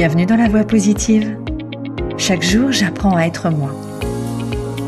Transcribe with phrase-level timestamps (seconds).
[0.00, 1.36] Bienvenue dans la voie positive.
[2.16, 3.70] Chaque jour, j'apprends à être moi.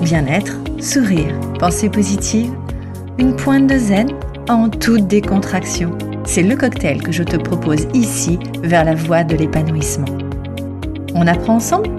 [0.01, 2.51] Bien-être, sourire, pensée positive,
[3.19, 4.09] une pointe de zen
[4.49, 5.91] en toute décontraction.
[6.25, 10.17] C'est le cocktail que je te propose ici vers la voie de l'épanouissement.
[11.15, 11.91] On apprend ensemble?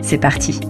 [0.00, 0.60] C'est parti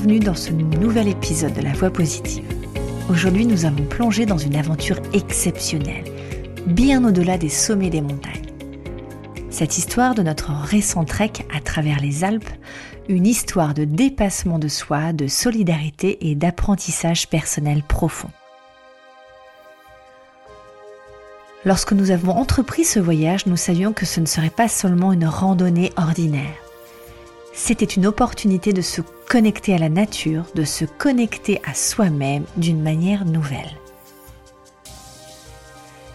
[0.00, 2.42] Bienvenue dans ce nouvel épisode de La Voix positive.
[3.10, 6.04] Aujourd'hui, nous allons plonger dans une aventure exceptionnelle,
[6.66, 8.46] bien au-delà des sommets des montagnes.
[9.50, 12.48] Cette histoire de notre récent trek à travers les Alpes,
[13.10, 18.30] une histoire de dépassement de soi, de solidarité et d'apprentissage personnel profond.
[21.66, 25.26] Lorsque nous avons entrepris ce voyage, nous savions que ce ne serait pas seulement une
[25.26, 26.69] randonnée ordinaire
[27.52, 32.82] c'était une opportunité de se connecter à la nature, de se connecter à soi-même d'une
[32.82, 33.76] manière nouvelle.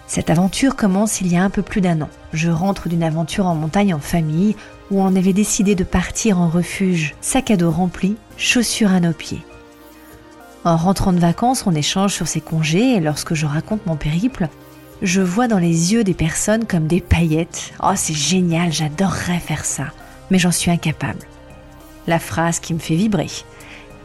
[0.07, 2.09] Cette aventure commence il y a un peu plus d'un an.
[2.31, 4.55] Je rentre d'une aventure en montagne en famille
[4.91, 9.13] où on avait décidé de partir en refuge, sac à dos rempli, chaussures à nos
[9.13, 9.43] pieds.
[10.63, 14.47] En rentrant de vacances, on échange sur ses congés et lorsque je raconte mon périple,
[15.01, 17.73] je vois dans les yeux des personnes comme des paillettes.
[17.83, 19.85] Oh, c'est génial, j'adorerais faire ça
[20.29, 21.25] mais j'en suis incapable.
[22.07, 23.29] La phrase qui me fait vibrer.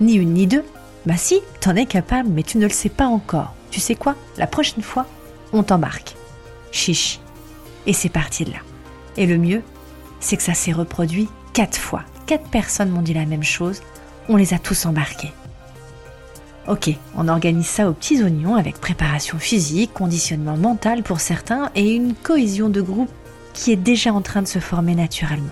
[0.00, 0.64] Ni une ni deux.
[1.06, 3.54] Bah si, t'en es capable, mais tu ne le sais pas encore.
[3.70, 4.16] Tu sais quoi?
[4.36, 5.06] La prochaine fois,
[5.52, 6.14] on t'embarque.
[6.72, 7.20] Chiche.
[7.86, 8.58] Et c'est parti de là.
[9.16, 9.62] Et le mieux,
[10.20, 12.02] c'est que ça s'est reproduit quatre fois.
[12.26, 13.80] Quatre personnes m'ont dit la même chose.
[14.28, 15.32] On les a tous embarqués.
[16.68, 21.94] Ok, on organise ça aux petits oignons avec préparation physique, conditionnement mental pour certains et
[21.94, 23.10] une cohésion de groupe
[23.54, 25.50] qui est déjà en train de se former naturellement.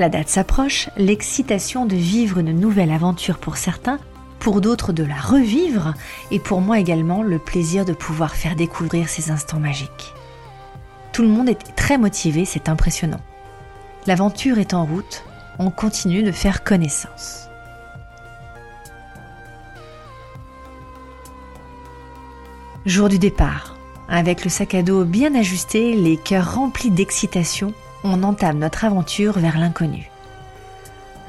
[0.00, 3.98] La date s'approche, l'excitation de vivre une nouvelle aventure pour certains,
[4.38, 5.92] pour d'autres de la revivre,
[6.30, 10.14] et pour moi également le plaisir de pouvoir faire découvrir ces instants magiques.
[11.12, 13.20] Tout le monde est très motivé, c'est impressionnant.
[14.06, 15.22] L'aventure est en route,
[15.58, 17.50] on continue de faire connaissance.
[22.86, 23.76] Jour du départ.
[24.08, 27.74] Avec le sac à dos bien ajusté, les cœurs remplis d'excitation,
[28.04, 30.10] on entame notre aventure vers l'inconnu.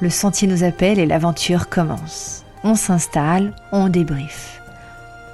[0.00, 2.44] Le sentier nous appelle et l'aventure commence.
[2.64, 4.60] On s'installe, on débriefe.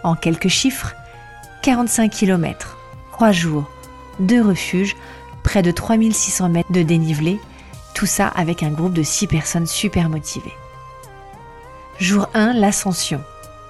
[0.04, 0.94] En quelques chiffres,
[1.62, 2.77] 45 km,
[3.12, 3.71] 3 jours,
[4.21, 4.97] 2 refuges,
[5.43, 7.41] près de 3600 mètres de dénivelé,
[7.94, 10.54] tout ça avec un groupe de 6 personnes super motivées.
[11.98, 13.21] Jour 1, l'ascension.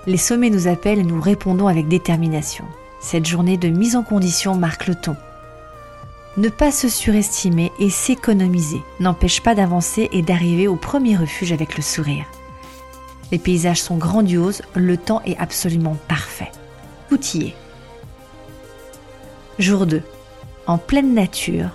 [0.06, 2.64] Les sommets nous appellent et nous répondons avec détermination.
[3.00, 5.16] Cette journée de mise en condition marque le ton.
[6.38, 11.76] Ne pas se surestimer et s'économiser n'empêche pas d'avancer et d'arriver au premier refuge avec
[11.76, 12.26] le sourire.
[13.32, 16.52] Les paysages sont grandioses, le temps est absolument parfait.
[17.08, 17.54] Tout y est.
[19.58, 20.00] Jour 2.
[20.68, 21.70] En pleine nature,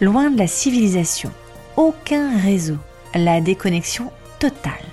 [0.00, 1.32] loin de la civilisation,
[1.76, 2.76] aucun réseau,
[3.16, 4.86] la déconnexion totale.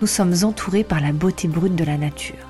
[0.00, 2.48] Nous sommes entourés par la beauté brute de la nature.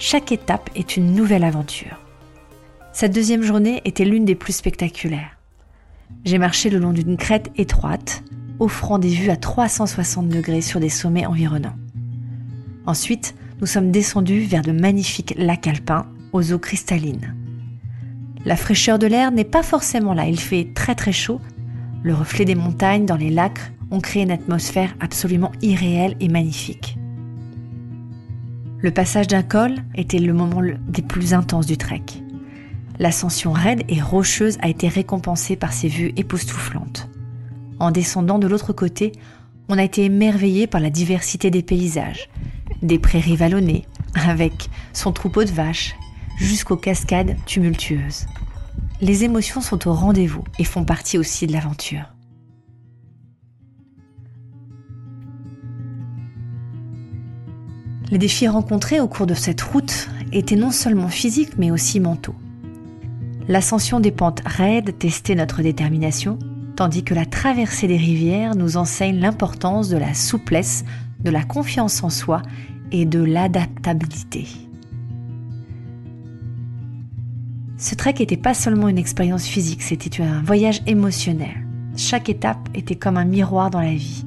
[0.00, 2.00] Chaque étape est une nouvelle aventure.
[2.98, 5.36] Cette deuxième journée était l'une des plus spectaculaires.
[6.24, 8.24] J'ai marché le long d'une crête étroite,
[8.58, 11.76] offrant des vues à 360 degrés sur des sommets environnants.
[12.86, 17.36] Ensuite, nous sommes descendus vers de magnifiques lacs alpins aux eaux cristallines.
[18.46, 21.42] La fraîcheur de l'air n'est pas forcément là, il fait très très chaud.
[22.02, 26.96] Le reflet des montagnes dans les lacs ont créé une atmosphère absolument irréelle et magnifique.
[28.78, 32.00] Le passage d'un col était le moment des plus intenses du trek.
[32.98, 37.08] L'ascension raide et rocheuse a été récompensée par ces vues époustouflantes.
[37.78, 39.12] En descendant de l'autre côté,
[39.68, 42.30] on a été émerveillé par la diversité des paysages,
[42.82, 43.84] des prairies vallonnées,
[44.14, 45.94] avec son troupeau de vaches,
[46.38, 48.26] jusqu'aux cascades tumultueuses.
[49.00, 52.14] Les émotions sont au rendez-vous et font partie aussi de l'aventure.
[58.10, 62.36] Les défis rencontrés au cours de cette route étaient non seulement physiques mais aussi mentaux.
[63.48, 66.38] L'ascension des pentes raides testait notre détermination,
[66.74, 70.84] tandis que la traversée des rivières nous enseigne l'importance de la souplesse,
[71.20, 72.42] de la confiance en soi
[72.90, 74.46] et de l'adaptabilité.
[77.78, 81.66] Ce trek n'était pas seulement une expérience physique, c'était un voyage émotionnel.
[81.96, 84.24] Chaque étape était comme un miroir dans la vie.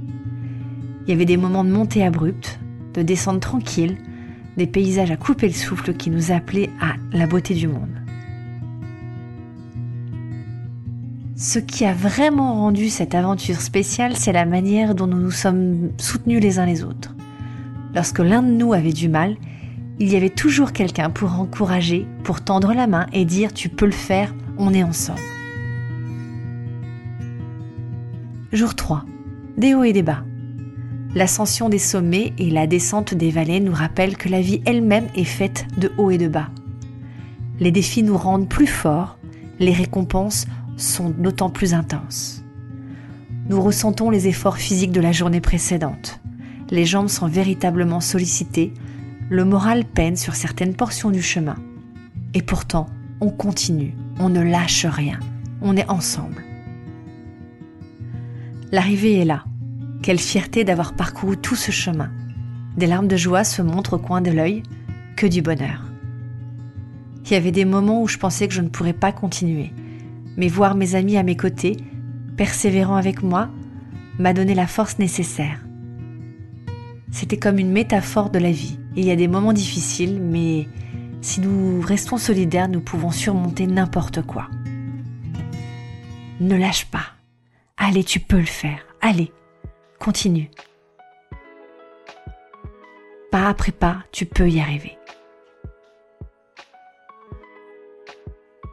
[1.06, 2.60] Il y avait des moments de montée abrupte,
[2.94, 3.98] de descente tranquille,
[4.56, 7.98] des paysages à couper le souffle qui nous appelaient à la beauté du monde.
[11.41, 15.91] Ce qui a vraiment rendu cette aventure spéciale, c'est la manière dont nous nous sommes
[15.97, 17.15] soutenus les uns les autres.
[17.95, 19.38] Lorsque l'un de nous avait du mal,
[20.00, 23.86] il y avait toujours quelqu'un pour encourager, pour tendre la main et dire tu peux
[23.86, 25.21] le faire, on est ensemble.
[28.51, 29.06] Jour 3.
[29.56, 30.25] Des hauts et des bas.
[31.15, 35.24] L'ascension des sommets et la descente des vallées nous rappellent que la vie elle-même est
[35.24, 36.50] faite de hauts et de bas.
[37.62, 39.18] Les défis nous rendent plus forts,
[39.59, 40.45] les récompenses
[40.81, 42.43] sont d'autant plus intenses.
[43.49, 46.21] Nous ressentons les efforts physiques de la journée précédente.
[46.69, 48.73] Les jambes sont véritablement sollicitées,
[49.29, 51.55] le moral peine sur certaines portions du chemin.
[52.33, 52.87] Et pourtant,
[53.21, 55.19] on continue, on ne lâche rien,
[55.61, 56.43] on est ensemble.
[58.71, 59.45] L'arrivée est là.
[60.03, 62.11] Quelle fierté d'avoir parcouru tout ce chemin.
[62.77, 64.63] Des larmes de joie se montrent au coin de l'œil,
[65.15, 65.83] que du bonheur.
[67.25, 69.73] Il y avait des moments où je pensais que je ne pourrais pas continuer,
[70.39, 71.75] mais voir mes amis à mes côtés,
[72.38, 73.50] persévérant avec moi,
[74.19, 75.59] m'a donné la force nécessaire.
[77.12, 78.80] C'était comme une métaphore de la vie.
[78.95, 80.69] Il y a des moments difficiles, mais
[81.19, 84.47] si nous restons solidaires, nous pouvons surmonter n'importe quoi.
[86.39, 87.07] Ne lâche pas.
[87.75, 88.80] Allez, tu peux le faire.
[89.01, 89.33] Allez,
[90.00, 90.50] continue.
[93.30, 94.98] Pas après pas, tu peux y arriver.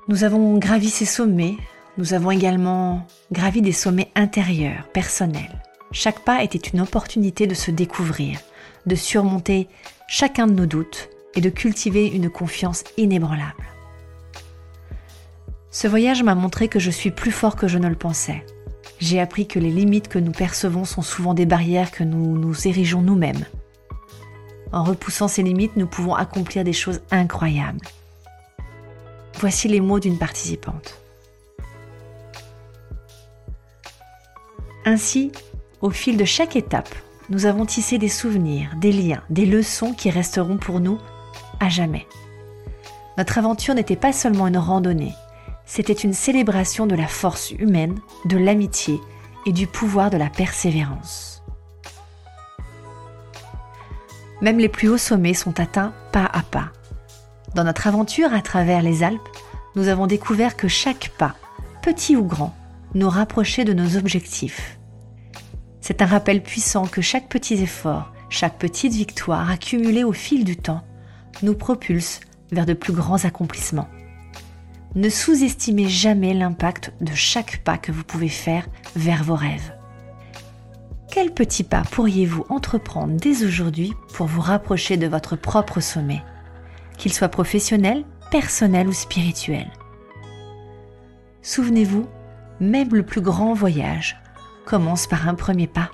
[0.08, 1.56] Nous avons gravi ces sommets,
[1.98, 5.60] nous avons également gravi des sommets intérieurs, personnels.
[5.90, 8.38] Chaque pas était une opportunité de se découvrir,
[8.86, 9.66] de surmonter
[10.06, 13.66] chacun de nos doutes et de cultiver une confiance inébranlable.
[15.72, 18.46] Ce voyage m'a montré que je suis plus fort que je ne le pensais.
[19.00, 22.68] J'ai appris que les limites que nous percevons sont souvent des barrières que nous nous
[22.68, 23.44] érigeons nous-mêmes.
[24.70, 27.80] En repoussant ces limites, nous pouvons accomplir des choses incroyables.
[29.38, 31.00] Voici les mots d'une participante.
[34.84, 35.32] Ainsi,
[35.80, 36.94] au fil de chaque étape,
[37.28, 40.98] nous avons tissé des souvenirs, des liens, des leçons qui resteront pour nous
[41.60, 42.06] à jamais.
[43.18, 45.14] Notre aventure n'était pas seulement une randonnée,
[45.66, 49.00] c'était une célébration de la force humaine, de l'amitié
[49.44, 51.42] et du pouvoir de la persévérance.
[54.40, 56.70] Même les plus hauts sommets sont atteints pas à pas,
[57.56, 59.28] dans notre aventure à travers les Alpes,
[59.76, 61.34] nous avons découvert que chaque pas,
[61.82, 62.54] petit ou grand,
[62.94, 64.78] nous rapprochait de nos objectifs.
[65.80, 70.56] C'est un rappel puissant que chaque petit effort, chaque petite victoire accumulée au fil du
[70.58, 70.84] temps,
[71.42, 72.20] nous propulse
[72.52, 73.88] vers de plus grands accomplissements.
[74.94, 78.66] Ne sous-estimez jamais l'impact de chaque pas que vous pouvez faire
[78.96, 79.72] vers vos rêves.
[81.10, 86.22] Quel petit pas pourriez-vous entreprendre dès aujourd'hui pour vous rapprocher de votre propre sommet?
[86.96, 89.66] Qu'il soit professionnel, personnel ou spirituel.
[91.42, 92.06] Souvenez-vous,
[92.60, 94.16] même le plus grand voyage
[94.64, 95.90] commence par un premier pas.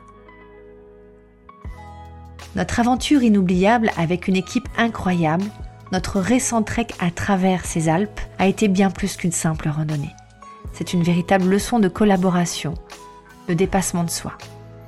[2.56, 5.44] Notre aventure inoubliable avec une équipe incroyable,
[5.90, 10.14] notre récent trek à travers ces Alpes a été bien plus qu'une simple randonnée.
[10.72, 12.74] C'est une véritable leçon de collaboration,
[13.48, 14.32] de dépassement de soi.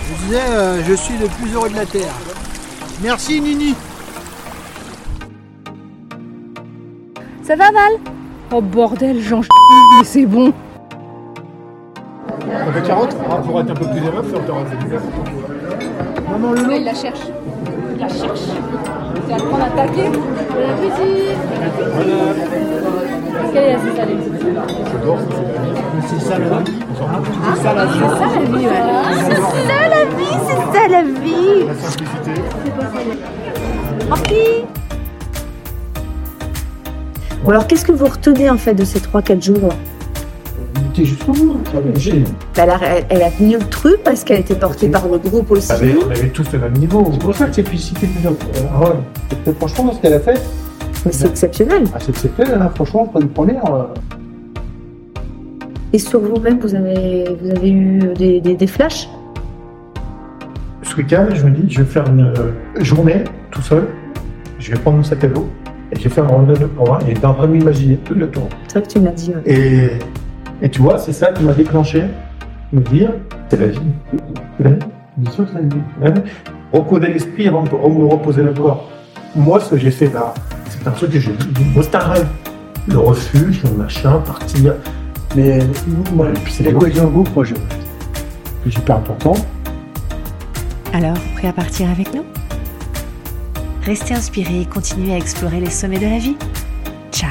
[0.05, 2.13] Je disais, euh, je suis le plus heureux de la Terre.
[3.01, 3.75] Merci Nini.
[7.43, 7.93] Ça va Val?
[8.51, 9.41] Oh bordel, Jean
[9.97, 10.53] mais c'est bon.
[12.53, 14.43] Donc, 40, pour être un peu plus aimable, ça le
[16.67, 17.19] Là, il la cherche.
[17.95, 18.41] Il la cherche.
[19.27, 20.09] Vas le prendre à taquer.
[20.09, 20.21] Bon
[20.69, 21.33] appétit.
[23.43, 24.17] Est-ce qu'elle est assez salée
[24.91, 25.81] J'adore, ça, c'est la vie.
[26.05, 26.69] C'est ça la vie.
[27.55, 28.71] C'est ça la vie, ouais.
[29.29, 31.57] C'est ça la vie, c'est ça la vie.
[31.67, 32.33] La simplicité.
[37.43, 39.73] Bon alors qu'est-ce que vous retenez en fait de ces 3-4 jours?
[40.95, 41.57] Jusqu'au bout.
[41.97, 42.19] J'ai-
[42.55, 45.17] Bah, elle, a, elle- elle a tenu le truc parce qu'elle était portée par le
[45.17, 45.71] groupe aussi.
[45.71, 47.07] On avait, on avait tous le même niveau.
[47.11, 48.33] C'est pour ça que c'est puis cité plusieurs.
[48.33, 50.39] Et puis, franchement, ce qu'elle a fait,
[51.05, 51.83] Mais c'est exceptionnel.
[51.93, 52.59] ah, c'est exceptionnel.
[52.61, 52.71] Hein.
[52.75, 53.65] Franchement, pas de première.
[53.73, 53.83] euh,
[55.93, 59.09] Et sur vous-même, vous avez, vous avez eu des, des, des flashs?
[60.83, 62.51] Ce week-end, je me dis, je vais faire une euh,
[62.83, 63.87] journée tout seul.
[64.59, 65.47] Je vais prendre mon sac à dos
[65.91, 66.99] et je vais faire un randonnée pour moi.
[67.07, 68.47] Et dans train de m'imaginer tout le tour.
[68.67, 69.31] C'est vrai que tu me l'as dit.
[69.31, 69.41] ouais.
[69.51, 69.89] Et,
[70.63, 72.05] et tu vois, c'est ça qui m'a déclenché.
[72.71, 73.11] Me dire,
[73.49, 73.79] c'est la vie.
[74.57, 74.85] C'est la vie.
[75.17, 75.75] Bien sûr que ça a été.
[76.03, 76.13] Hein
[76.71, 78.89] Recoder l'esprit avant de me reposer le corps.
[79.35, 80.33] Moi, ce que j'ai fait là,
[80.69, 81.31] c'est un truc que j'ai
[81.75, 82.27] Moi, c'est un rêve.
[82.87, 84.73] Le refuge, le machin, partir.
[85.35, 85.59] Mais
[86.15, 87.53] moi, c'est la cohésion de groupe, moi, je-
[88.63, 89.33] c'est super important.
[90.93, 92.23] Alors, prêt à partir avec nous?
[93.83, 96.37] Restez inspirés et continuez à explorer les sommets de la vie.
[97.11, 97.29] Ciao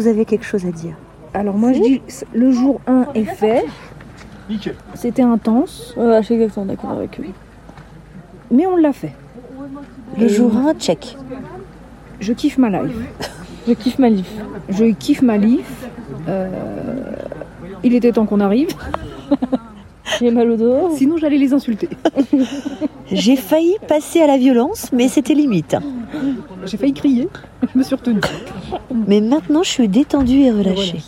[0.00, 0.94] vous avez quelque chose à dire
[1.34, 2.00] Alors moi je dis
[2.32, 3.64] le jour 1 est fait.
[4.94, 5.94] C'était intense.
[5.96, 7.24] Ouais, je suis exactement d'accord avec eux.
[8.50, 9.12] Mais on l'a fait.
[10.18, 11.16] Le jour 1, check.
[12.18, 12.96] Je kiffe ma life.
[13.68, 14.32] Je kiffe ma life.
[14.70, 15.86] Je kiffe ma life.
[16.28, 16.48] Euh,
[17.84, 18.68] Il était temps qu'on arrive.
[20.18, 20.96] J'ai mal au dos.
[20.96, 21.90] Sinon j'allais les insulter.
[23.12, 25.76] J'ai failli passer à la violence, mais c'était limite.
[26.66, 27.28] J'ai failli crier.
[27.72, 28.20] Je me suis retenue.
[29.06, 31.02] Mais maintenant, je suis détendue et relâchée.